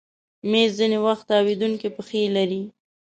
مېز 0.49 0.71
ځینې 0.79 0.97
وخت 1.05 1.23
تاوېدونکی 1.29 1.89
پښې 1.95 2.21
لري. 2.35 2.61